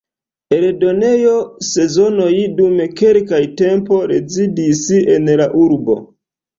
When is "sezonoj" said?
1.67-2.31